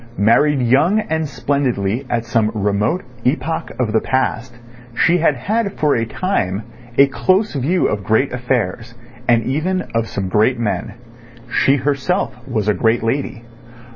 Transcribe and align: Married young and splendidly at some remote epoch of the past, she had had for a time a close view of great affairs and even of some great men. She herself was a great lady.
Married 0.17 0.63
young 0.63 0.97
and 0.99 1.29
splendidly 1.29 2.07
at 2.09 2.25
some 2.25 2.49
remote 2.55 3.03
epoch 3.23 3.69
of 3.79 3.93
the 3.93 4.01
past, 4.01 4.51
she 4.95 5.19
had 5.19 5.35
had 5.35 5.73
for 5.73 5.93
a 5.93 6.07
time 6.07 6.63
a 6.97 7.05
close 7.05 7.53
view 7.53 7.85
of 7.87 8.03
great 8.03 8.33
affairs 8.33 8.95
and 9.27 9.43
even 9.43 9.83
of 9.93 10.07
some 10.07 10.27
great 10.27 10.57
men. 10.57 10.93
She 11.51 11.75
herself 11.75 12.35
was 12.47 12.67
a 12.67 12.73
great 12.73 13.03
lady. 13.03 13.43